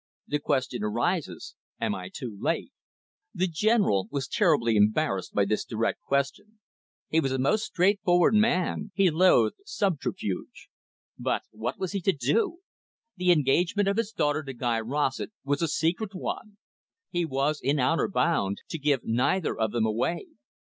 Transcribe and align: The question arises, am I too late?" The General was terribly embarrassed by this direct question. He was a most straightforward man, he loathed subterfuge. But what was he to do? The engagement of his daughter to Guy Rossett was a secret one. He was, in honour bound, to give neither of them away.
The 0.27 0.39
question 0.39 0.81
arises, 0.83 1.53
am 1.79 1.93
I 1.93 2.09
too 2.09 2.35
late?" 2.39 2.71
The 3.35 3.45
General 3.45 4.07
was 4.09 4.27
terribly 4.27 4.75
embarrassed 4.75 5.31
by 5.35 5.45
this 5.45 5.63
direct 5.63 6.01
question. 6.01 6.59
He 7.09 7.19
was 7.19 7.31
a 7.31 7.37
most 7.37 7.65
straightforward 7.65 8.33
man, 8.33 8.89
he 8.95 9.11
loathed 9.11 9.57
subterfuge. 9.63 10.69
But 11.19 11.43
what 11.51 11.77
was 11.77 11.91
he 11.91 12.01
to 12.01 12.13
do? 12.13 12.61
The 13.17 13.31
engagement 13.31 13.87
of 13.87 13.97
his 13.97 14.11
daughter 14.11 14.41
to 14.41 14.53
Guy 14.53 14.79
Rossett 14.79 15.29
was 15.43 15.61
a 15.61 15.67
secret 15.67 16.15
one. 16.15 16.57
He 17.11 17.23
was, 17.23 17.59
in 17.61 17.79
honour 17.79 18.07
bound, 18.09 18.57
to 18.69 18.79
give 18.79 19.03
neither 19.03 19.55
of 19.55 19.71
them 19.71 19.85
away. 19.85 20.25